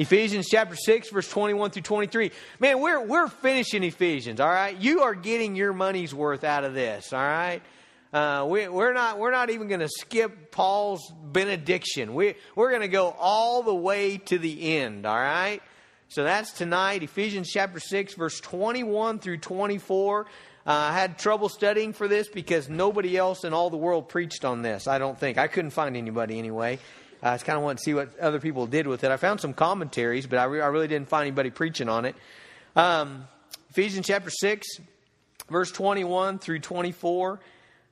[0.00, 2.32] Ephesians chapter 6, verse 21 through 23.
[2.58, 4.74] Man, we're, we're finishing Ephesians, all right?
[4.80, 7.60] You are getting your money's worth out of this, all right?
[8.10, 12.14] Uh, we, we're not we're not even going to skip Paul's benediction.
[12.14, 15.04] We we're going to go all the way to the end.
[15.04, 15.60] All right.
[16.08, 20.26] So that's tonight, Ephesians chapter six, verse twenty-one through twenty-four.
[20.66, 24.44] Uh, I had trouble studying for this because nobody else in all the world preached
[24.44, 24.88] on this.
[24.88, 26.80] I don't think I couldn't find anybody anyway.
[27.22, 29.10] I just kind of wanted to see what other people did with it.
[29.10, 32.14] I found some commentaries, but I, re- I really didn't find anybody preaching on it.
[32.74, 33.28] Um,
[33.70, 34.66] Ephesians chapter six,
[35.48, 37.40] verse twenty-one through twenty-four.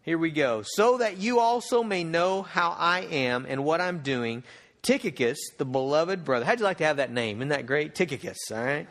[0.03, 0.63] Here we go.
[0.65, 4.43] So that you also may know how I am and what I'm doing,
[4.83, 6.47] Tychicus, the beloved brother.
[6.47, 7.39] How'd you like to have that name?
[7.39, 7.95] Isn't that great?
[7.95, 8.89] Tychicus, all right?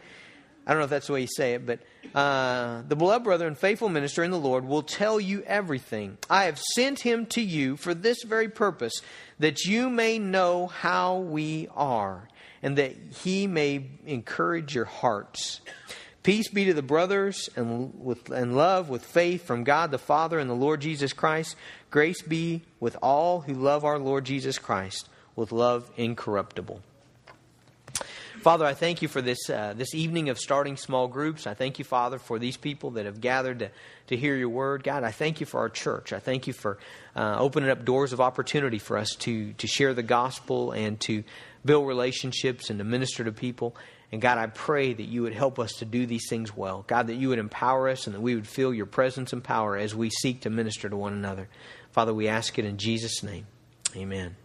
[0.67, 1.79] I don't know if that's the way you say it, but
[2.15, 6.17] uh, the beloved brother and faithful minister in the Lord will tell you everything.
[6.29, 9.01] I have sent him to you for this very purpose,
[9.39, 12.27] that you may know how we are,
[12.61, 15.61] and that he may encourage your hearts.
[16.23, 20.39] Peace be to the brothers and, with, and love with faith from God the Father
[20.39, 21.55] and the Lord Jesus Christ.
[21.89, 26.81] Grace be with all who love our Lord Jesus Christ with love incorruptible.
[28.47, 31.45] Father, I thank you for this, uh, this evening of starting small groups.
[31.45, 33.71] I thank you, Father, for these people that have gathered to,
[34.07, 34.85] to hear your word.
[34.85, 36.13] God, I thank you for our church.
[36.13, 36.77] I thank you for
[37.13, 41.25] uh, opening up doors of opportunity for us to, to share the gospel and to
[41.65, 43.75] build relationships and to minister to people.
[44.13, 46.85] And God, I pray that you would help us to do these things well.
[46.87, 49.75] God, that you would empower us and that we would feel your presence and power
[49.75, 51.49] as we seek to minister to one another.
[51.91, 53.45] Father, we ask it in Jesus' name.
[53.97, 54.37] Amen.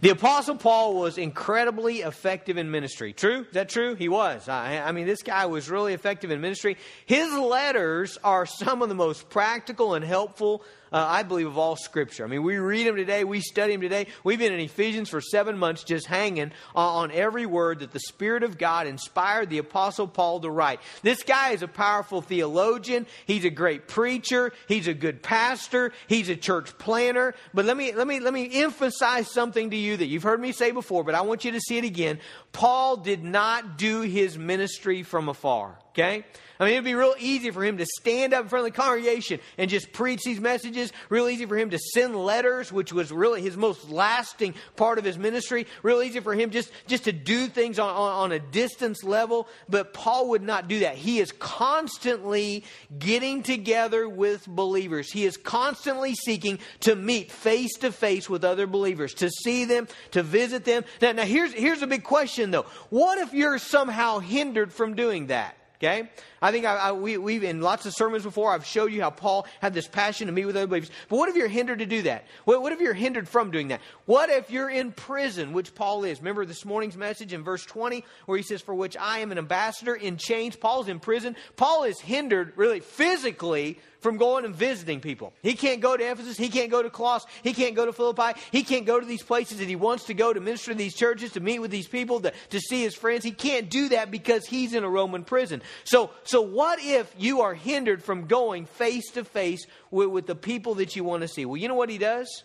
[0.00, 3.12] The Apostle Paul was incredibly effective in ministry.
[3.12, 3.40] True?
[3.40, 3.96] Is that true?
[3.96, 4.48] He was.
[4.48, 6.76] I, I, mean, this guy was really effective in ministry.
[7.04, 11.76] His letters are some of the most practical and helpful uh, I believe, of all
[11.76, 12.24] Scripture.
[12.24, 14.06] I mean, we read them today, we study them today.
[14.24, 18.42] We've been in Ephesians for seven months just hanging on every word that the Spirit
[18.42, 20.80] of God inspired the Apostle Paul to write.
[21.02, 23.06] This guy is a powerful theologian.
[23.26, 24.52] He's a great preacher.
[24.66, 25.92] He's a good pastor.
[26.06, 27.34] He's a church planner.
[27.54, 30.52] But let me, let me, let me emphasize something to you that you've heard me
[30.52, 32.18] say before, but I want you to see it again.
[32.52, 35.78] Paul did not do his ministry from afar.
[35.90, 36.24] Okay?
[36.60, 38.80] I mean, it'd be real easy for him to stand up in front of the
[38.80, 40.92] congregation and just preach these messages.
[41.08, 45.04] Real easy for him to send letters, which was really his most lasting part of
[45.04, 45.68] his ministry.
[45.84, 49.46] Real easy for him just, just to do things on, on, on a distance level.
[49.68, 50.96] But Paul would not do that.
[50.96, 52.64] He is constantly
[52.98, 55.12] getting together with believers.
[55.12, 59.86] He is constantly seeking to meet face to face with other believers, to see them,
[60.10, 60.84] to visit them.
[61.00, 62.66] Now, now here's, here's a big question though.
[62.90, 65.54] What if you're somehow hindered from doing that?
[65.80, 66.10] Okay?
[66.42, 69.10] I think I, I, we, we've, in lots of sermons before, I've showed you how
[69.10, 70.90] Paul had this passion to meet with other believers.
[71.08, 72.26] But what if you're hindered to do that?
[72.46, 73.80] What, what if you're hindered from doing that?
[74.04, 76.18] What if you're in prison, which Paul is?
[76.18, 79.38] Remember this morning's message in verse 20, where he says, For which I am an
[79.38, 80.56] ambassador in chains.
[80.56, 81.36] Paul's in prison.
[81.54, 85.32] Paul is hindered, really, physically from going and visiting people.
[85.42, 86.36] He can't go to Ephesus.
[86.36, 87.28] He can't go to Colossus.
[87.42, 88.38] He can't go to Philippi.
[88.52, 90.94] He can't go to these places that he wants to go to minister in these
[90.94, 93.24] churches, to meet with these people, to, to see his friends.
[93.24, 95.62] He can't do that because he's in a Roman prison.
[95.84, 100.76] So, so what if you are hindered from going face to face with the people
[100.76, 101.44] that you want to see?
[101.44, 102.44] Well, you know what he does?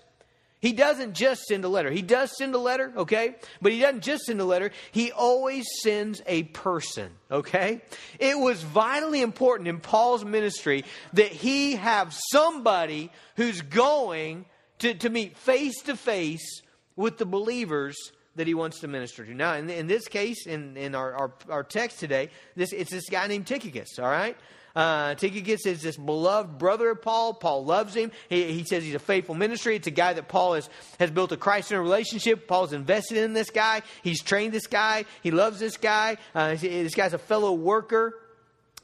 [0.63, 1.91] He doesn't just send a letter.
[1.91, 3.35] He does send a letter, okay?
[3.61, 4.71] But he doesn't just send a letter.
[4.93, 7.81] He always sends a person, okay?
[8.17, 14.45] It was vitally important in Paul's ministry that he have somebody who's going
[14.79, 16.61] to, to meet face to face
[16.95, 17.97] with the believers
[18.37, 19.33] that he wants to minister to.
[19.33, 23.09] Now, in, in this case, in, in our, our, our text today, this, it's this
[23.09, 24.37] guy named Tychicus, all right?
[24.75, 27.33] Uh, Tychicus is this beloved brother of Paul.
[27.33, 28.11] Paul loves him.
[28.29, 29.75] He, he says he's a faithful ministry.
[29.75, 30.69] It's a guy that Paul has,
[30.99, 32.47] has built a Christ centered relationship.
[32.47, 33.83] Paul's invested in this guy.
[34.01, 35.05] He's trained this guy.
[35.21, 36.17] He loves this guy.
[36.33, 38.19] Uh, this guy's a fellow worker.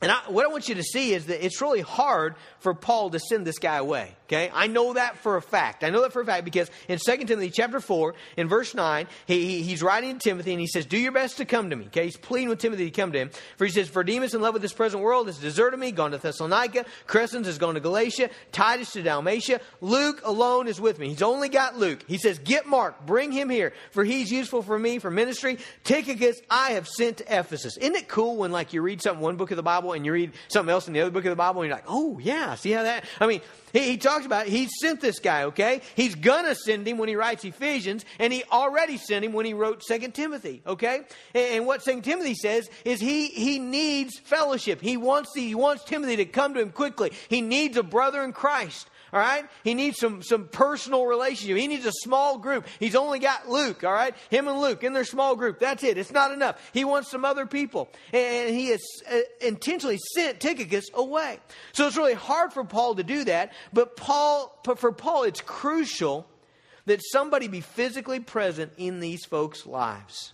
[0.01, 3.09] And I, what I want you to see is that it's really hard for Paul
[3.09, 4.15] to send this guy away.
[4.27, 4.49] Okay?
[4.53, 5.83] I know that for a fact.
[5.83, 9.07] I know that for a fact because in 2 Timothy chapter 4, in verse 9,
[9.25, 11.75] he, he, he's writing to Timothy and he says, Do your best to come to
[11.75, 11.87] me.
[11.87, 12.05] Okay?
[12.05, 13.31] He's pleading with Timothy to come to him.
[13.57, 16.11] For he says, For Demas in love with this present world has deserted me, gone
[16.11, 16.85] to Thessalonica.
[17.05, 18.29] Crescens has gone to Galatia.
[18.53, 19.59] Titus to Dalmatia.
[19.81, 21.09] Luke alone is with me.
[21.09, 22.05] He's only got Luke.
[22.07, 25.57] He says, Get Mark, bring him here, for he's useful for me for ministry.
[25.83, 27.75] Tychicus I have sent to Ephesus.
[27.75, 30.13] Isn't it cool when like you read something one book of the Bible and you
[30.13, 32.55] read something else in the other book of the Bible and you're like, Oh yeah,
[32.55, 33.41] see how that I mean
[33.73, 34.51] he, he talks about it.
[34.51, 35.81] He sent this guy, okay?
[35.95, 39.45] He's going to send him when he writes Ephesians, and he already sent him when
[39.45, 41.01] he wrote Second Timothy, okay?
[41.33, 44.81] And, and what Second Timothy says is he, he needs fellowship.
[44.81, 47.11] He wants, the, he wants Timothy to come to him quickly.
[47.27, 49.45] He needs a brother in Christ All right?
[49.63, 51.57] He needs some, some personal relationship.
[51.57, 52.67] He needs a small group.
[52.79, 54.15] He's only got Luke, all right?
[54.29, 55.59] Him and Luke in their small group.
[55.59, 55.97] That's it.
[55.97, 56.59] It's not enough.
[56.73, 57.89] He wants some other people.
[58.13, 61.39] And he has uh, intentionally sent Tychicus away.
[61.73, 63.53] So it's really hard for Paul to do that.
[63.73, 66.27] But Paul, for Paul, it's crucial
[66.85, 70.33] that somebody be physically present in these folks' lives.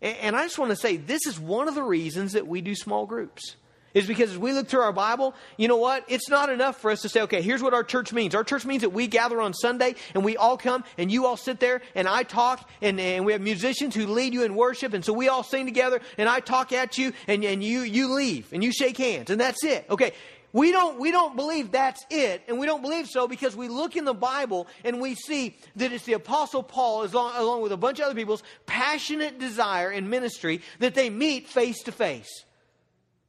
[0.00, 2.74] And I just want to say this is one of the reasons that we do
[2.74, 3.56] small groups.
[3.94, 6.04] Is because as we look through our Bible, you know what?
[6.08, 8.34] It's not enough for us to say, okay, here's what our church means.
[8.34, 11.36] Our church means that we gather on Sunday and we all come and you all
[11.36, 14.92] sit there and I talk and, and we have musicians who lead you in worship
[14.92, 18.12] and so we all sing together and I talk at you and, and you, you
[18.12, 19.86] leave and you shake hands and that's it.
[19.88, 20.12] Okay,
[20.52, 23.96] we don't, we don't believe that's it, and we don't believe so because we look
[23.96, 27.76] in the Bible and we see that it's the Apostle Paul, along, along with a
[27.76, 32.44] bunch of other people's passionate desire in ministry that they meet face to face.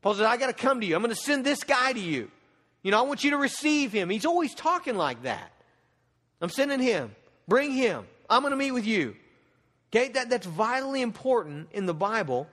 [0.01, 0.95] Paul says, I got to come to you.
[0.95, 2.31] I'm going to send this guy to you.
[2.83, 4.09] You know, I want you to receive him.
[4.09, 5.51] He's always talking like that.
[6.41, 7.13] I'm sending him.
[7.47, 8.05] Bring him.
[8.29, 9.15] I'm going to meet with you.
[9.91, 12.47] Okay, that, that's vitally important in the Bible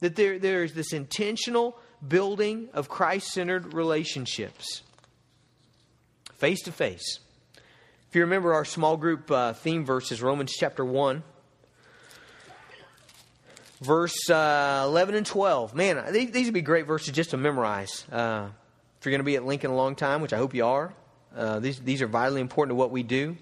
[0.00, 1.76] that there, there's this intentional
[2.06, 4.82] building of Christ centered relationships,
[6.34, 7.20] face to face.
[8.08, 11.22] If you remember our small group uh, theme verses, Romans chapter 1,
[13.80, 15.74] verse uh, 11 and 12.
[15.74, 18.04] Man, these, these, would be great verses just to memorize.
[18.10, 18.48] Uh,
[18.98, 20.92] if you're going to be at Lincoln a long time, which I hope you are,
[21.36, 23.36] uh, these, these are vitally important to what we do.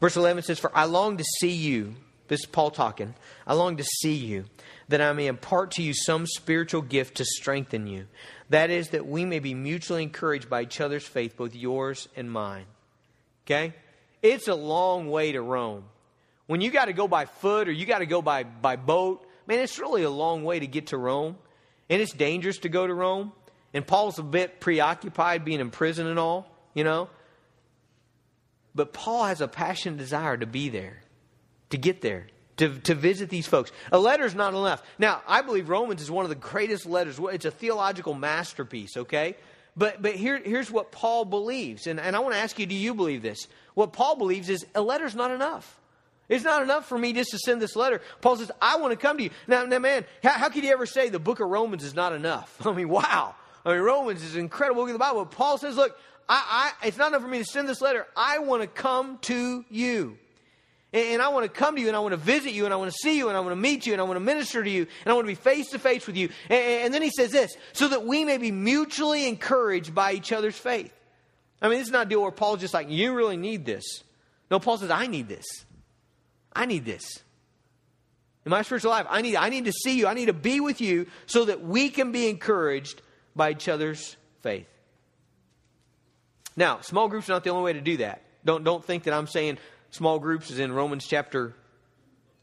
[0.00, 1.94] Verse 11 says, For I long to see you.
[2.28, 3.14] This is Paul talking.
[3.46, 4.46] I long to see you
[4.88, 8.06] that I may impart to you some spiritual gift to strengthen you.
[8.50, 12.30] That is, that we may be mutually encouraged by each other's faith, both yours and
[12.30, 12.66] mine.
[13.44, 13.74] Okay?
[14.22, 15.84] It's a long way to Rome.
[16.46, 19.25] When you got to go by foot or you got to go by, by boat,
[19.46, 21.36] man, it's really a long way to get to Rome.
[21.88, 23.32] And it's dangerous to go to Rome.
[23.72, 27.08] And Paul's a bit preoccupied being in prison and all, you know.
[28.74, 31.02] But Paul has a passionate desire to be there,
[31.70, 32.26] to get there
[32.58, 33.70] to, to visit these folks.
[33.92, 34.82] A letter is not enough.
[34.98, 37.18] Now, I believe Romans is one of the greatest letters.
[37.20, 39.36] It's a theological masterpiece, okay?
[39.76, 41.86] But, but here, here's what Paul believes.
[41.86, 43.46] And, and I want to ask you do you believe this?
[43.74, 45.78] What Paul believes is a letter's not enough.
[46.28, 48.00] It's not enough for me just to send this letter.
[48.20, 49.30] Paul says, I want to come to you.
[49.46, 52.12] Now, now man, how, how could you ever say the book of Romans is not
[52.12, 52.54] enough?
[52.66, 53.34] I mean, wow.
[53.64, 55.24] I mean, Romans is incredible book of the Bible.
[55.26, 55.96] Paul says, look,
[56.28, 58.06] I, I, it's not enough for me to send this letter.
[58.16, 60.18] I want to come to you.
[60.92, 62.76] And I want to come to you and I want to visit you and I
[62.76, 64.64] want to see you and I want to meet you and I want to minister
[64.64, 66.30] to you and I want to be face to face with you.
[66.48, 70.56] And then he says this, so that we may be mutually encouraged by each other's
[70.56, 70.92] faith.
[71.60, 73.84] I mean, this is not a deal where Paul's just like, you really need this.
[74.50, 75.44] No, Paul says, I need this.
[76.56, 77.04] I need this.
[78.44, 80.06] In my spiritual life, I need, I need to see you.
[80.06, 83.02] I need to be with you so that we can be encouraged
[83.34, 84.68] by each other's faith.
[86.56, 88.22] Now, small groups are not the only way to do that.
[88.44, 89.58] Don't, don't think that I'm saying
[89.90, 91.54] small groups is in Romans chapter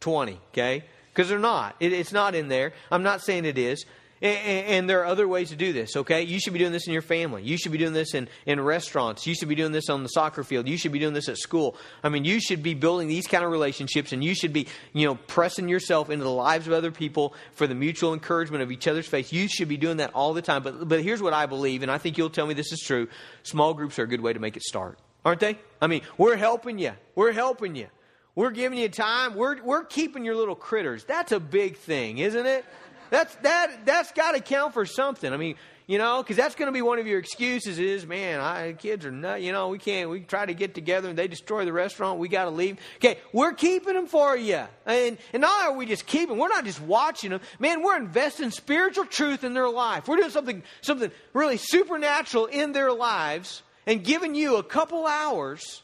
[0.02, 0.84] 20, okay?
[1.12, 1.76] Because they're not.
[1.80, 2.74] It, it's not in there.
[2.92, 3.86] I'm not saying it is.
[4.24, 6.22] And, and, there are other ways to do this, okay?
[6.22, 7.44] You should be doing this in your family.
[7.44, 9.28] You should be doing this in, in restaurants.
[9.28, 10.66] You should be doing this on the soccer field.
[10.66, 11.76] You should be doing this at school.
[12.02, 15.06] I mean, you should be building these kind of relationships and you should be, you
[15.06, 18.88] know, pressing yourself into the lives of other people for the mutual encouragement of each
[18.88, 19.34] other's faith.
[19.34, 20.64] You should be doing that all the time.
[20.64, 23.10] But, but here's what I believe, and I think you'll tell me this is true.
[23.44, 25.58] Small groups are a good way to make it start aren't they?
[25.82, 26.94] I mean, we're helping you.
[27.16, 27.88] We're helping you.
[28.36, 29.36] We're giving you time.
[29.36, 31.04] We're, we're keeping your little critters.
[31.04, 32.66] That's a big thing, isn't it?
[33.14, 35.32] That's, that, that's got to count for something.
[35.32, 35.54] I mean,
[35.86, 39.06] you know, because that's going to be one of your excuses is, man, I, kids
[39.06, 41.72] are not, you know, we can't, we try to get together and they destroy the
[41.72, 42.18] restaurant.
[42.18, 42.80] We got to leave.
[42.96, 44.64] Okay, we're keeping them for you.
[44.88, 47.42] And, and not are we just keeping, we're not just watching them.
[47.60, 50.08] Man, we're investing spiritual truth in their life.
[50.08, 55.84] We're doing something, something really supernatural in their lives and giving you a couple hours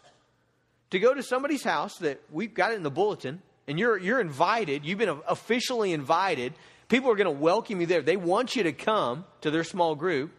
[0.90, 4.20] to go to somebody's house that we've got it in the bulletin, and you're, you're
[4.20, 6.54] invited, you've been officially invited.
[6.90, 8.02] People are going to welcome you there.
[8.02, 10.32] They want you to come to their small group.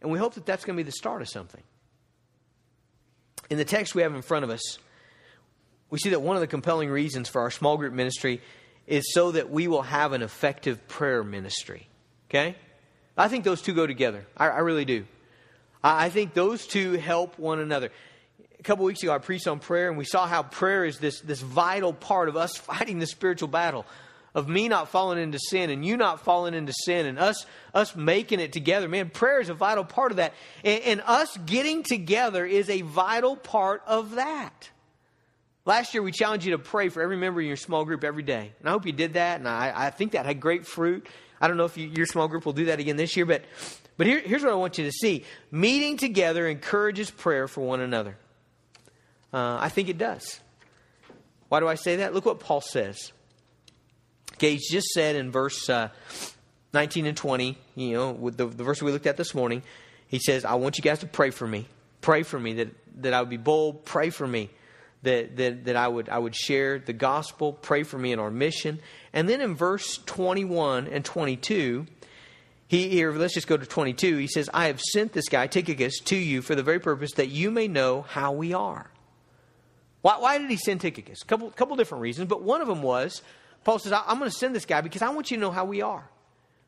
[0.00, 1.62] And we hope that that's going to be the start of something.
[3.50, 4.78] In the text we have in front of us,
[5.90, 8.40] we see that one of the compelling reasons for our small group ministry
[8.86, 11.88] is so that we will have an effective prayer ministry.
[12.30, 12.56] Okay?
[13.16, 14.24] I think those two go together.
[14.36, 15.06] I, I really do.
[15.82, 17.90] I, I think those two help one another.
[18.62, 21.18] A couple weeks ago, I preached on prayer, and we saw how prayer is this,
[21.18, 23.84] this vital part of us fighting the spiritual battle
[24.36, 27.96] of me not falling into sin and you not falling into sin and us us
[27.96, 28.88] making it together.
[28.88, 30.32] Man prayer is a vital part of that.
[30.62, 34.70] And, and, us getting together is a vital part of that.
[35.64, 38.22] Last year we challenged you to pray for every member in your small group every
[38.22, 38.52] day.
[38.60, 41.08] And i hope you did that and i, I think that had great fruit.
[41.40, 43.42] I don't know if you, your small group will do that again this year, but
[43.96, 45.24] But here, here's what I want you to see.
[45.50, 48.16] Meeting together encourages prayer for one another.
[49.32, 50.40] Uh, I think it does.
[51.48, 52.14] Why do I say that?
[52.14, 53.12] Look what Paul says.
[54.38, 55.88] He's just said in verse uh,
[56.74, 59.62] 19 and 20, you know, with the, the verse we looked at this morning,
[60.08, 61.66] he says, I want you guys to pray for me.
[62.00, 62.68] Pray for me that,
[63.02, 63.84] that I would be bold.
[63.84, 64.50] Pray for me
[65.02, 67.52] that, that, that I, would, I would share the gospel.
[67.52, 68.80] Pray for me in our mission.
[69.12, 71.86] And then in verse 21 and 22,
[72.68, 74.16] he here, let's just go to 22.
[74.16, 77.28] He says, I have sent this guy, Tychicus, to you for the very purpose that
[77.28, 78.91] you may know how we are.
[80.02, 81.22] Why, why did he send Tychicus?
[81.22, 83.22] A couple, couple different reasons, but one of them was
[83.64, 85.64] Paul says, I'm going to send this guy because I want you to know how
[85.64, 86.08] we are.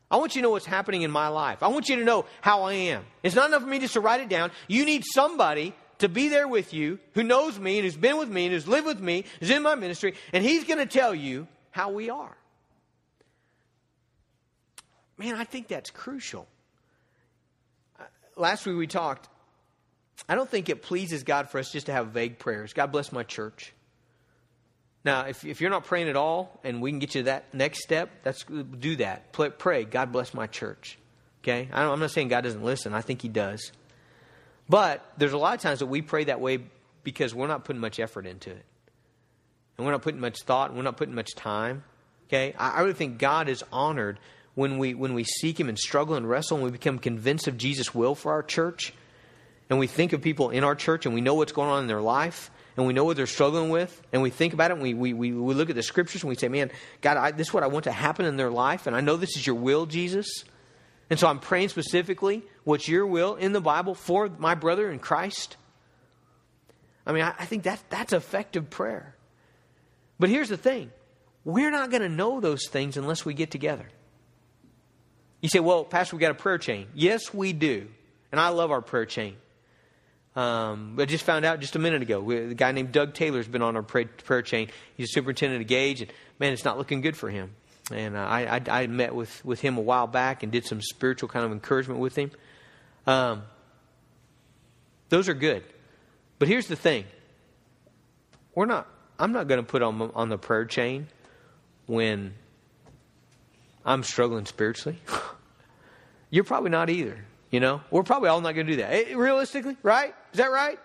[0.09, 1.63] I want you to know what's happening in my life.
[1.63, 3.03] I want you to know how I am.
[3.23, 4.51] It's not enough for me just to write it down.
[4.67, 8.29] You need somebody to be there with you who knows me and who's been with
[8.29, 11.15] me and who's lived with me, is in my ministry, and he's going to tell
[11.15, 12.37] you how we are.
[15.17, 16.47] Man, I think that's crucial.
[17.99, 18.03] Uh,
[18.35, 19.29] last week we talked.
[20.27, 22.73] I don't think it pleases God for us just to have vague prayers.
[22.73, 23.73] God bless my church.
[25.03, 27.53] Now, if, if you're not praying at all and we can get you to that
[27.53, 29.31] next step, that's do that.
[29.33, 30.97] Pray, God bless my church.
[31.43, 31.69] Okay?
[31.71, 32.93] I'm not saying God doesn't listen.
[32.93, 33.71] I think He does.
[34.67, 36.59] But there's a lot of times that we pray that way
[37.03, 38.65] because we're not putting much effort into it.
[39.77, 41.83] And we're not putting much thought and we're not putting much time.
[42.27, 42.55] Okay?
[42.57, 44.19] I, I really think God is honored
[44.55, 47.57] when we, when we seek Him and struggle and wrestle and we become convinced of
[47.57, 48.91] Jesus' will for our church,
[49.69, 51.87] and we think of people in our church and we know what's going on in
[51.87, 54.83] their life, and we know what they're struggling with, and we think about it, and
[54.83, 57.47] we, we, we, we look at the scriptures and we say, Man, God, I, this
[57.47, 59.55] is what I want to happen in their life, and I know this is your
[59.55, 60.43] will, Jesus.
[61.09, 64.99] And so I'm praying specifically what's your will in the Bible for my brother in
[64.99, 65.55] Christ.
[67.05, 69.15] I mean, I, I think that, that's effective prayer.
[70.19, 70.91] But here's the thing
[71.43, 73.87] we're not going to know those things unless we get together.
[75.41, 76.87] You say, well, Pastor, we got a prayer chain.
[76.95, 77.87] Yes, we do.
[78.31, 79.35] And I love our prayer chain.
[80.35, 82.19] Um, I just found out just a minute ago.
[82.19, 84.69] We, the guy named Doug Taylor has been on our prayer, prayer chain.
[84.97, 87.55] He's a superintendent of Gage, and man, it's not looking good for him.
[87.91, 90.81] And uh, I, I, I, met with, with him a while back and did some
[90.81, 92.31] spiritual kind of encouragement with him.
[93.05, 93.43] Um,
[95.09, 95.63] those are good.
[96.39, 97.05] But here's the thing
[98.55, 98.87] we're not,
[99.19, 101.07] I'm not going to put on, on the prayer chain
[101.85, 102.33] when
[103.85, 104.99] I'm struggling spiritually.
[106.29, 107.23] You're probably not either.
[107.51, 108.91] You know, we're probably all not going to do that.
[108.91, 110.13] Eh, realistically, right?
[110.33, 110.79] Is that right?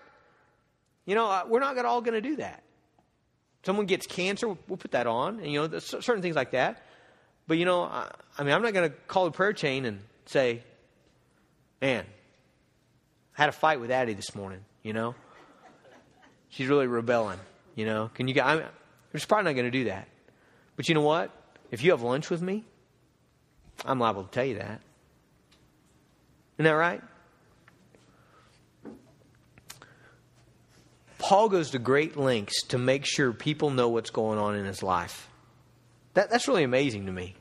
[1.05, 2.63] You know, uh, we're not all going to do that.
[3.63, 6.83] Someone gets cancer, we'll put that on, and you know, certain things like that.
[7.47, 9.99] But you know, I, I mean, I'm not going to call the prayer chain and
[10.25, 10.63] say,
[11.81, 12.05] "Man,
[13.37, 15.15] I had a fight with Addie this morning." You know,
[16.49, 17.39] she's really rebelling.
[17.75, 18.41] You know, can you?
[18.41, 20.07] I'm, I'm probably not going to do that.
[20.75, 21.31] But you know what?
[21.69, 22.63] If you have lunch with me,
[23.85, 24.81] I'm liable to tell you that.
[26.61, 27.01] Isn't that right?
[31.17, 34.83] Paul goes to great lengths to make sure people know what's going on in his
[34.83, 35.27] life.
[36.13, 37.33] That, that's really amazing to me.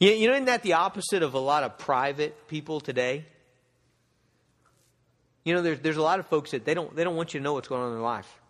[0.00, 3.26] You, you know, isn't that the opposite of a lot of private people today?
[5.44, 7.40] You know, there's, there's a lot of folks that they don't, they don't want you
[7.40, 8.40] to know what's going on in their life.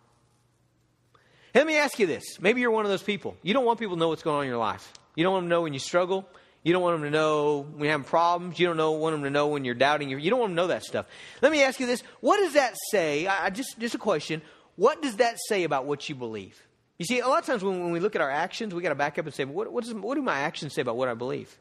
[1.53, 2.39] let me ask you this.
[2.39, 3.35] Maybe you're one of those people.
[3.43, 4.93] You don't want people to know what's going on in your life.
[5.13, 6.25] You don't want them to know when you struggle.
[6.65, 8.59] You don't want them to know when you're having problems.
[8.59, 10.09] You don't know, want them to know when you're doubting.
[10.09, 11.05] You don't want them to know that stuff.
[11.43, 12.01] Let me ask you this.
[12.21, 13.27] What does that say?
[13.27, 14.41] I, just, just a question.
[14.75, 16.59] What does that say about what you believe?
[16.97, 18.89] You see, a lot of times when, when we look at our actions, we got
[18.89, 21.07] to back up and say, what, what, does, what do my actions say about what
[21.07, 21.55] I believe?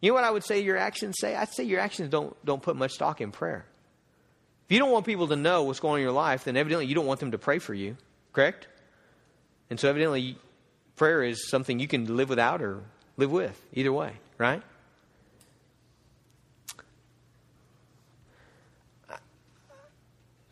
[0.00, 1.36] You know what I would say your actions say?
[1.36, 3.64] I'd say your actions don't, don't put much stock in prayer.
[4.66, 6.86] If you don't want people to know what's going on in your life, then evidently
[6.86, 7.96] you don't want them to pray for you,
[8.32, 8.66] correct?
[9.70, 10.36] And so evidently
[10.96, 12.82] prayer is something you can live without or
[13.16, 14.62] live with, either way right?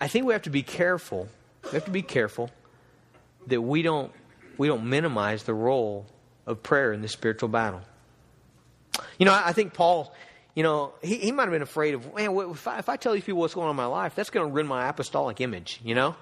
[0.01, 1.29] I think we have to be careful.
[1.65, 2.51] We have to be careful
[3.49, 4.13] that we don't
[4.57, 6.07] we don't minimize the role
[6.47, 7.83] of prayer in the spiritual battle.
[9.19, 10.15] You know, I think Paul,
[10.55, 13.13] you know, he, he might have been afraid of, man, if I, if I tell
[13.15, 15.81] these people what's going on in my life, that's going to ruin my apostolic image,
[15.85, 16.15] you know?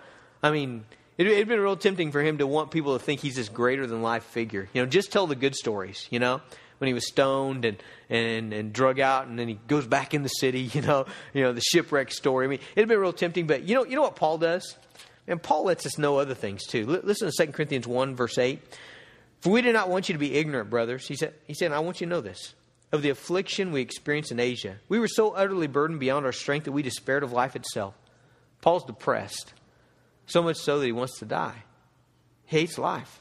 [0.42, 0.84] I mean,
[1.16, 3.86] it, it'd been real tempting for him to want people to think he's this greater
[3.86, 4.68] than life figure.
[4.72, 6.40] You know, just tell the good stories, you know?
[6.78, 10.22] When he was stoned and, and, and drug out, and then he goes back in
[10.22, 12.46] the city, you know, you know, the shipwreck story.
[12.46, 14.76] I mean, it'd been real tempting, but you know, you know what Paul does?
[15.26, 16.86] And Paul lets us know other things too.
[16.86, 18.60] listen to 2 Corinthians 1, verse 8.
[19.40, 21.06] For we do not want you to be ignorant, brothers.
[21.06, 22.54] He said, he said, I want you to know this.
[22.90, 24.76] Of the affliction we experienced in Asia.
[24.88, 27.94] We were so utterly burdened beyond our strength that we despaired of life itself.
[28.62, 29.52] Paul's depressed.
[30.26, 31.62] So much so that he wants to die.
[32.46, 33.20] He hates life.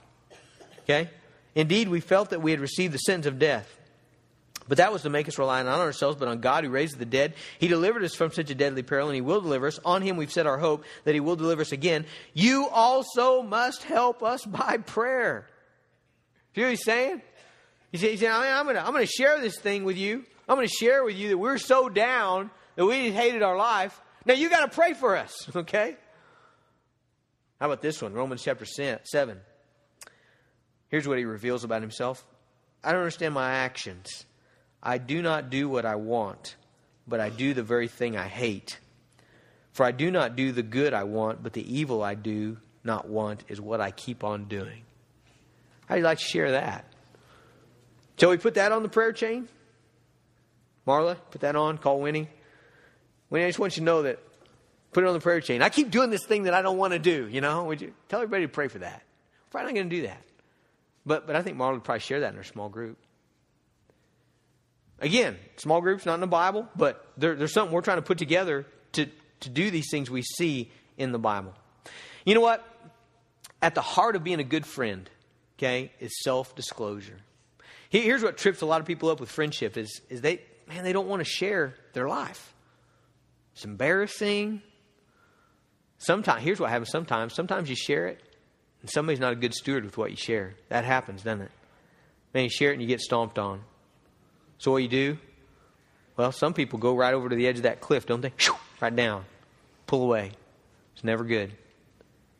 [0.83, 1.09] Okay?
[1.57, 3.67] Indeed, we felt that we had received the sentence of death.
[4.67, 6.99] But that was to make us rely not on ourselves, but on God who raised
[6.99, 7.33] the dead.
[7.57, 9.79] He delivered us from such a deadly peril, and He will deliver us.
[9.83, 12.05] On Him we've set our hope that He will deliver us again.
[12.35, 15.47] You also must help us by prayer.
[16.53, 17.23] See what He's saying?
[17.91, 20.25] He said, he I'm going to share this thing with you.
[20.47, 23.99] I'm going to share with you that we're so down that we hated our life.
[24.25, 25.97] Now you got to pray for us, okay?
[27.59, 28.13] How about this one?
[28.13, 29.39] Romans chapter 7.
[30.89, 32.25] Here's what he reveals about himself
[32.83, 34.25] I don't understand my actions.
[34.81, 36.55] I do not do what I want,
[37.07, 38.79] but I do the very thing I hate.
[39.73, 43.07] For I do not do the good I want, but the evil I do not
[43.07, 44.83] want is what I keep on doing.
[45.87, 46.85] How do you like to share that?
[48.19, 49.47] Shall we put that on the prayer chain?
[50.87, 51.77] Marla, put that on.
[51.77, 52.29] Call Winnie.
[53.29, 54.19] Winnie, I just want you to know that.
[54.93, 55.61] Put it on the prayer chain.
[55.61, 57.27] I keep doing this thing that I don't want to do.
[57.27, 59.03] You know, would you tell everybody to pray for that?
[59.03, 60.21] We're probably not going to do that.
[61.07, 62.97] But but I think Marla would probably share that in her small group.
[64.99, 68.17] Again, small groups, not in the Bible, but there, there's something we're trying to put
[68.17, 69.05] together to,
[69.41, 71.53] to do these things we see in the Bible.
[72.25, 72.65] You know what?
[73.61, 75.09] At the heart of being a good friend,
[75.57, 77.19] okay, is self disclosure.
[77.89, 80.93] Here's what trips a lot of people up with friendship is, is they, man, they
[80.93, 82.53] don't want to share their life.
[83.53, 84.61] It's embarrassing.
[85.99, 87.33] Sometimes, here's what happens sometimes.
[87.33, 88.21] Sometimes you share it,
[88.87, 90.53] and somebody's not a good steward with what you share.
[90.69, 91.51] That happens, doesn't it?
[92.33, 93.59] Man, you share it and you get stomped on.
[94.59, 95.17] So what you do?
[96.15, 98.31] Well, some people go right over to the edge of that cliff, don't they?
[98.79, 99.25] Right down.
[99.87, 100.31] Pull away.
[100.93, 101.51] It's never good.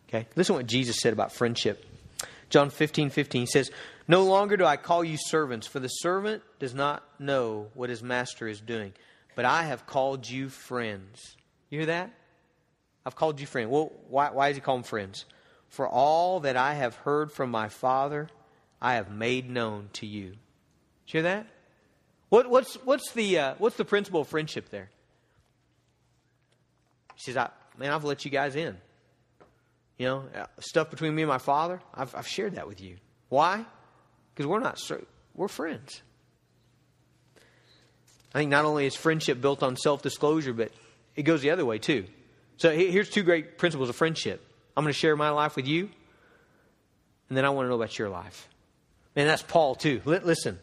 [0.08, 0.25] Okay?
[0.38, 1.84] Listen to what Jesus said about friendship.
[2.50, 3.70] John 15, 15 says,
[4.08, 8.01] No longer do I call you servants, for the servant does not know what his
[8.01, 8.94] master is doing,
[9.36, 11.36] but I have called you friends.
[11.70, 12.12] You hear that?
[13.06, 13.70] I've called you friends.
[13.70, 15.25] Well, why, why does he call them friends?
[15.69, 18.29] For all that I have heard from my Father,
[18.81, 20.29] I have made known to you.
[20.29, 21.47] Did you hear that?
[22.29, 24.89] What, what's, what's, the, uh, what's the principle of friendship there?
[27.15, 28.75] She says, I, Man, I've let you guys in.
[29.97, 32.97] You know, uh, stuff between me and my father, I've, I've shared that with you.
[33.29, 33.65] Why?
[34.33, 34.79] Because we're not,
[35.36, 36.01] we're friends.
[38.34, 40.71] I think not only is friendship built on self disclosure, but
[41.15, 42.06] it goes the other way too.
[42.58, 44.43] So here's two great principles of friendship.
[44.78, 45.90] I'm going to share my life with you,
[47.28, 48.48] and then I want to know about your life.
[49.18, 50.02] And that's Paul too.
[50.06, 50.60] Listen,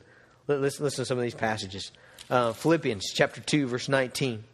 [0.46, 1.90] Listen, listen to some of these passages.
[2.29, 4.44] Uh, Philippians chapter 2, verse 19.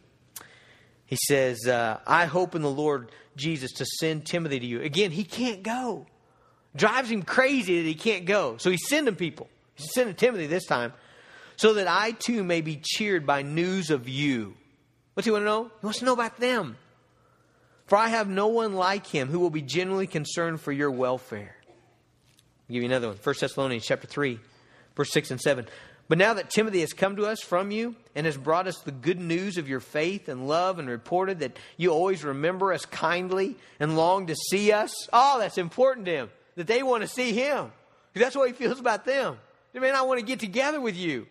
[1.05, 4.81] He says, uh, I hope in the Lord Jesus to send Timothy to you.
[4.81, 6.05] Again, he can't go.
[6.75, 8.55] Drives him crazy that he can't go.
[8.57, 9.49] So he's sending people.
[9.75, 10.93] He's sending Timothy this time.
[11.57, 14.55] So that I too may be cheered by news of you.
[15.13, 15.63] What's he want to know?
[15.81, 16.77] He wants to know about them.
[17.91, 21.57] For I have no one like him who will be genuinely concerned for your welfare.
[21.67, 23.17] I'll give you another one.
[23.21, 24.39] 1 Thessalonians chapter 3
[24.95, 25.67] verse 6 and 7.
[26.07, 28.93] But now that Timothy has come to us from you and has brought us the
[28.93, 33.57] good news of your faith and love and reported that you always remember us kindly
[33.77, 37.33] and long to see us, oh, that's important to him, that they want to see
[37.33, 37.73] him.
[38.13, 39.37] That's what he feels about them.
[39.73, 41.27] Man, I want to get together with you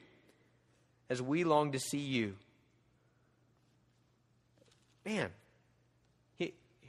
[1.08, 2.34] as we long to see you.
[5.06, 5.30] Man,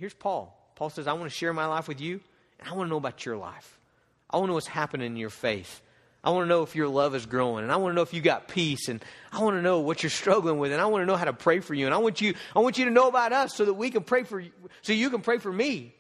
[0.02, 0.58] here's Paul.
[0.74, 2.20] Paul says, I want to share my life with you,
[2.60, 3.80] and I want to know about your life.
[4.32, 5.80] I want to know what's happening in your faith.
[6.24, 8.12] I want to know if your love is growing, and I want to know if
[8.12, 11.04] you got peace, and I want to know what you're struggling with, and I want
[11.04, 12.92] to know how to pray for you, and I want you, I want you to
[12.92, 15.54] know about us so that we can pray for you, so you can pray for
[15.54, 15.94] me.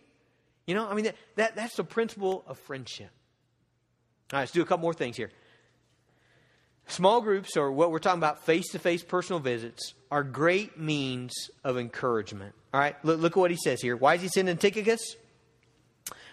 [0.66, 3.12] You know, I mean that, that that's the principle of friendship.
[4.34, 5.30] All right, let's do a couple more things here.
[6.88, 12.56] Small groups, or what we're talking about, face-to-face personal visits, are great means of encouragement.
[12.74, 13.96] All right, look, look at what he says here.
[13.96, 15.16] Why is he sending Tychicus?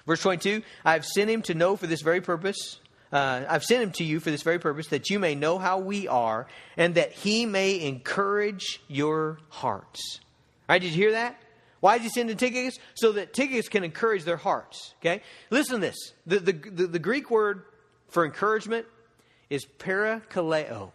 [0.07, 2.79] Verse 22, I have sent him to know for this very purpose
[3.13, 5.79] uh, I've sent him to you for this very purpose, that you may know how
[5.79, 6.47] we are,
[6.77, 10.21] and that he may encourage your hearts.
[10.69, 11.41] All right, did you hear that?
[11.81, 12.79] Why did he send Tychicus?
[12.95, 14.95] So that Tychicus can encourage their hearts.
[15.01, 15.23] Okay?
[15.51, 16.13] Listen to this.
[16.27, 17.63] The, the, the, the Greek word
[18.09, 18.87] for encouragement
[19.49, 20.93] is parakaleo.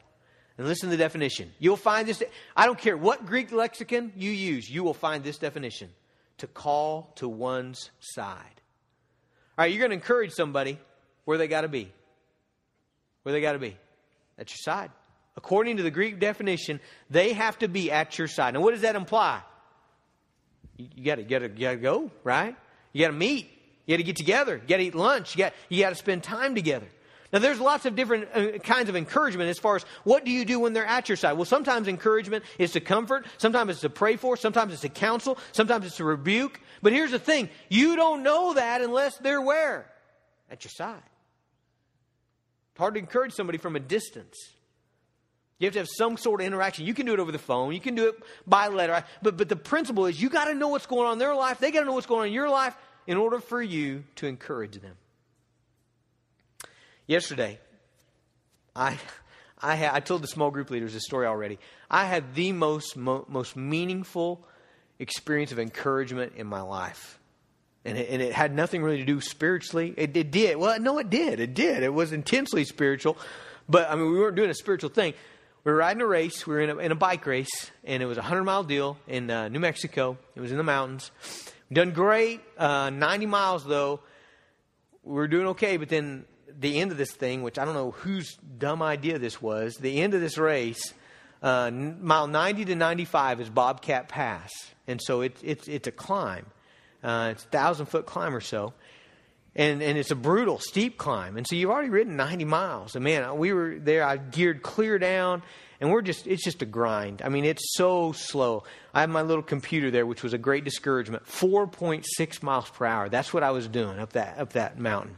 [0.57, 1.51] And listen to the definition.
[1.59, 2.21] You'll find this,
[2.55, 5.89] I don't care what Greek lexicon you use, you will find this definition
[6.37, 8.37] to call to one's side.
[9.57, 10.79] All right, you're going to encourage somebody
[11.25, 11.91] where they got to be
[13.23, 13.75] where they got to be?
[14.37, 14.91] At your side.
[15.35, 18.53] According to the Greek definition, they have to be at your side.
[18.53, 19.41] Now, what does that imply?
[20.77, 22.55] You got to got to got go, right?
[22.91, 23.49] You got to meet.
[23.85, 24.55] You got to get together.
[24.55, 25.35] You got to eat lunch.
[25.35, 26.87] You got you got to spend time together.
[27.33, 30.45] Now, there's lots of different uh, kinds of encouragement as far as what do you
[30.45, 31.33] do when they're at your side.
[31.33, 33.25] Well, sometimes encouragement is to comfort.
[33.39, 34.37] Sometimes it's to pray for.
[34.37, 35.39] Sometimes it's to counsel.
[35.51, 36.61] Sometimes it's to rebuke.
[36.83, 39.91] But here's the thing: you don't know that unless they're where
[40.51, 41.01] at your side.
[42.71, 44.37] It's hard to encourage somebody from a distance.
[45.57, 46.85] You have to have some sort of interaction.
[46.85, 47.73] You can do it over the phone.
[47.73, 48.15] You can do it
[48.45, 49.03] by letter.
[49.21, 51.59] But, but the principle is you got to know what's going on in their life.
[51.59, 52.75] They got to know what's going on in your life
[53.07, 54.95] in order for you to encourage them.
[57.07, 57.59] Yesterday,
[58.75, 58.97] I,
[59.61, 61.59] I, had, I told the small group leaders this story already.
[61.89, 64.45] I had the most, mo, most meaningful
[64.99, 67.19] experience of encouragement in my life.
[67.85, 69.93] And it, and it, had nothing really to do spiritually.
[69.97, 70.55] It, it did.
[70.55, 71.41] Well, no, it did.
[71.41, 71.83] It did.
[71.83, 73.17] It was intensely spiritual.
[73.67, 75.13] But, I mean, we weren't doing a spiritual thing.
[75.65, 76.47] We were riding a race.
[76.47, 78.97] We were in a, in a bike race, and it was a 100 mile deal
[79.07, 80.17] in uh, New Mexico.
[80.35, 81.11] It was in the mountains.
[81.71, 82.41] Done great.
[82.57, 83.99] Uh, 90 miles, though.
[85.03, 86.23] We were doing okay, but then
[86.59, 90.01] the end of this thing, which I don't know whose dumb idea this was, the
[90.01, 90.93] end of this race,
[91.41, 94.51] uh, mile 90 to 95 is Bobcat Pass.
[94.87, 96.45] And so it, it's, it's a climb.
[97.03, 98.73] Uh, it's a thousand foot climb or so.
[99.55, 101.37] And, and it's a brutal, steep climb.
[101.37, 102.95] And so you've already ridden 90 miles.
[102.95, 105.43] And man, we were there, I geared clear down,
[105.79, 107.21] and we're just, it's just a grind.
[107.23, 108.63] I mean, it's so slow.
[108.93, 111.25] I have my little computer there, which was a great discouragement.
[111.25, 113.09] 4.6 miles per hour.
[113.09, 115.17] That's what I was doing up that, up that mountain.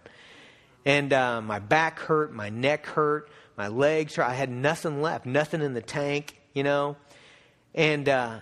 [0.85, 4.25] And uh, my back hurt, my neck hurt, my legs hurt.
[4.25, 6.95] I had nothing left, nothing in the tank, you know.
[7.73, 8.39] And, uh,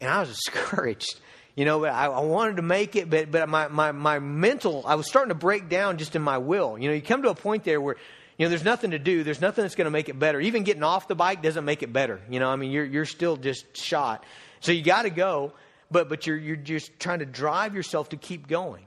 [0.00, 1.20] and I was discouraged.
[1.56, 4.94] You know, I, I wanted to make it, but, but my, my, my mental, I
[4.94, 6.78] was starting to break down just in my will.
[6.78, 7.96] You know, you come to a point there where,
[8.38, 9.24] you know, there's nothing to do.
[9.24, 10.40] There's nothing that's going to make it better.
[10.40, 12.20] Even getting off the bike doesn't make it better.
[12.30, 14.24] You know, I mean, you're, you're still just shot.
[14.60, 15.52] So you got to go,
[15.90, 18.86] but, but you're, you're just trying to drive yourself to keep going.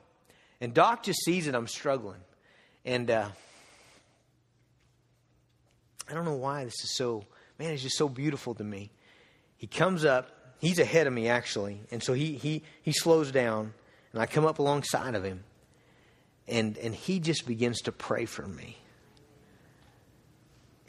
[0.61, 1.55] And Doc just sees it.
[1.55, 2.21] I'm struggling.
[2.85, 3.29] And uh,
[6.09, 7.23] I don't know why this is so,
[7.57, 8.91] man, it's just so beautiful to me.
[9.57, 13.73] He comes up, he's ahead of me actually, and so he, he, he slows down,
[14.11, 15.43] and I come up alongside of him,
[16.47, 18.77] and, and he just begins to pray for me.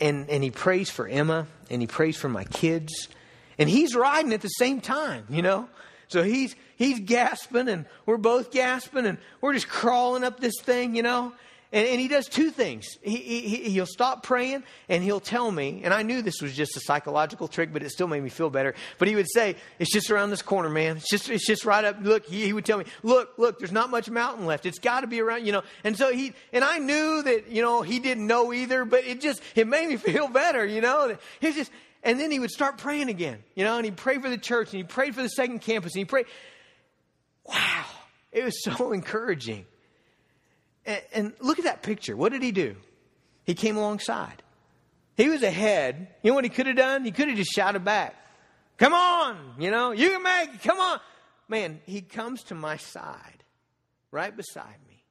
[0.01, 3.09] And, and he prays for Emma, and he prays for my kids,
[3.57, 5.69] and he's riding at the same time, you know?
[6.09, 10.95] So he's he's gasping and we're both gasping and we're just crawling up this thing,
[10.95, 11.33] you know.
[11.73, 12.87] And, and he does two things.
[13.03, 16.77] He, he, he'll stop praying and he'll tell me, and I knew this was just
[16.77, 18.75] a psychological trick, but it still made me feel better.
[18.99, 20.99] But he would say, It's just around this corner, man.
[20.99, 21.97] It's just, it's just right up.
[22.01, 24.67] Look, he, he would tell me, Look, look, there's not much mountain left.
[24.67, 25.63] It's got to be around, you know.
[25.83, 29.21] And so he, and I knew that, you know, he didn't know either, but it
[29.21, 31.17] just, it made me feel better, you know.
[31.41, 31.71] He's just,
[32.05, 34.69] and then he would start praying again, you know, and he'd pray for the church
[34.69, 36.27] and he prayed for the second campus and he prayed.
[37.45, 37.87] Wow,
[38.31, 39.67] it was so encouraging.
[40.87, 42.17] And, and look at that picture.
[42.17, 42.77] What did he do?
[43.45, 44.43] He came alongside.
[45.17, 46.09] He was ahead.
[46.23, 47.05] You know what he could have done?
[47.05, 48.17] He could have just shouted back,
[48.77, 50.99] Come on, you know, you can make it, come on.
[51.49, 53.45] Man, he comes to my side,
[54.11, 55.05] right beside me.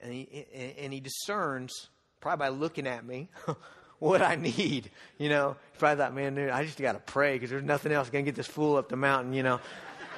[0.00, 0.46] And he,
[0.78, 1.88] and he discerns,
[2.20, 3.28] probably by looking at me,
[3.98, 4.90] what I need.
[5.18, 8.10] You know, probably thought, man, dude, I just got to pray because there's nothing else
[8.10, 9.58] going to get this fool up the mountain, you know.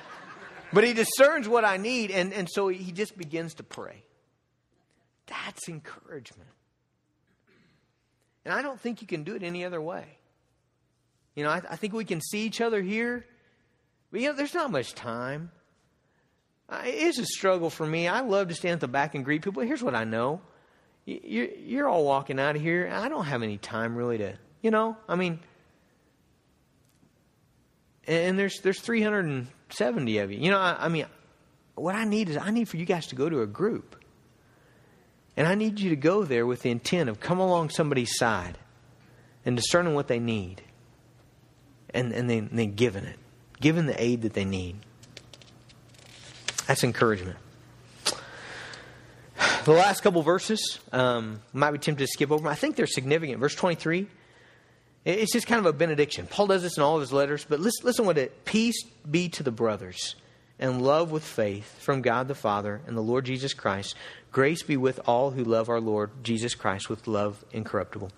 [0.73, 4.03] but he discerns what I need, and, and so he just begins to pray.
[5.27, 6.51] That's encouragement.
[8.45, 10.05] And I don't think you can do it any other way.
[11.35, 13.25] You know, I, I think we can see each other here,
[14.11, 15.51] but you know, there's not much time.
[16.69, 18.09] I, it is a struggle for me.
[18.09, 19.63] I love to stand at the back and greet people.
[19.63, 20.41] Here's what I know
[21.05, 22.89] you're, you're all walking out of here.
[22.93, 25.41] I don't have any time really to, you know, I mean,
[28.07, 30.39] and there's there's 370 of you.
[30.39, 31.07] You know, I, I mean,
[31.75, 34.02] what I need is I need for you guys to go to a group.
[35.37, 38.59] And I need you to go there with the intent of come along somebody's side
[39.45, 40.63] and discerning what they need
[41.91, 43.19] and, and then, then giving it,
[43.61, 44.77] giving the aid that they need.
[46.67, 47.39] That's encouragement.
[49.65, 52.49] The last couple verses um, might be tempted to skip over.
[52.49, 53.39] I think they're significant.
[53.39, 54.07] Verse 23,
[55.05, 56.27] it's just kind of a benediction.
[56.27, 59.29] Paul does this in all of his letters, but listen, listen what it Peace be
[59.31, 60.15] to the brothers
[60.63, 63.97] and love with faith from God the Father and the Lord Jesus Christ.
[64.31, 68.13] Grace be with all who love our Lord Jesus Christ with love incorruptible.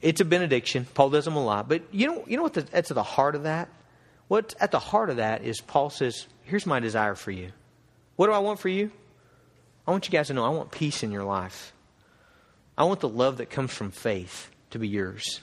[0.00, 0.86] It's a benediction.
[0.94, 1.68] Paul does them a lot.
[1.68, 3.68] But you know, you know what that's at the heart of that?
[4.28, 7.52] What's at the heart of that is Paul says, Here's my desire for you.
[8.16, 8.90] What do I want for you?
[9.86, 11.74] I want you guys to know I want peace in your life.
[12.78, 15.40] I want the love that comes from faith to be yours.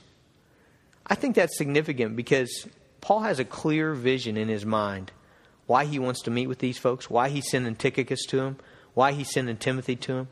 [1.05, 2.67] I think that's significant because
[3.01, 5.11] Paul has a clear vision in his mind
[5.67, 8.57] why he wants to meet with these folks, why he's sending Tychicus to them,
[8.93, 10.27] why he's sending Timothy to him.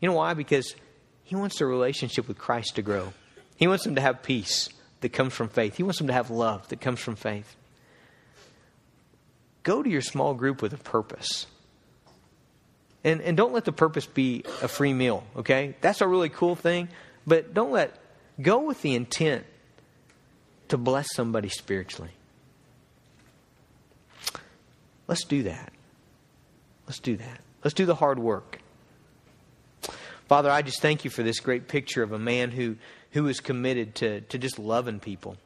[0.00, 0.34] You know why?
[0.34, 0.74] Because
[1.22, 3.12] he wants their relationship with Christ to grow.
[3.56, 4.68] He wants them to have peace
[5.00, 5.76] that comes from faith.
[5.76, 7.56] He wants them to have love that comes from faith.
[9.62, 11.46] Go to your small group with a purpose.
[13.02, 15.76] And, and don't let the purpose be a free meal, okay?
[15.80, 16.88] That's a really cool thing,
[17.26, 17.96] but don't let
[18.40, 19.44] go with the intent
[20.68, 22.12] to bless somebody spiritually.
[25.06, 25.72] Let's do that.
[26.86, 27.40] Let's do that.
[27.62, 28.60] Let's do the hard work.
[30.28, 32.76] Father, I just thank you for this great picture of a man who,
[33.12, 35.36] who was committed to, to just loving people.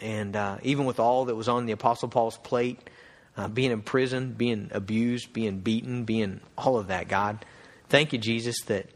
[0.00, 2.90] And uh, even with all that was on the Apostle Paul's plate,
[3.36, 7.44] uh, being in prison, being abused, being beaten, being all of that, God,
[7.88, 8.88] thank you, Jesus, that,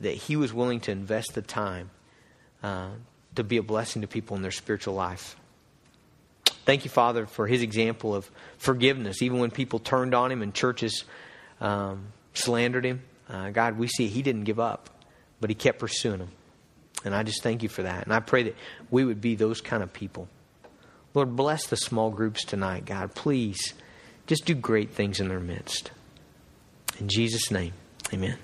[0.00, 1.90] that he was willing to invest the time
[2.62, 2.90] uh,
[3.36, 5.36] to be a blessing to people in their spiritual life.
[6.64, 10.54] Thank you, Father, for his example of forgiveness, even when people turned on him and
[10.54, 11.04] churches
[11.60, 13.02] um, slandered him.
[13.28, 14.90] Uh, God, we see he didn't give up,
[15.40, 16.30] but he kept pursuing them.
[17.04, 18.04] And I just thank you for that.
[18.04, 18.56] And I pray that
[18.90, 20.28] we would be those kind of people.
[21.14, 23.14] Lord, bless the small groups tonight, God.
[23.14, 23.74] Please
[24.26, 25.90] just do great things in their midst.
[26.98, 27.72] In Jesus' name,
[28.12, 28.36] amen.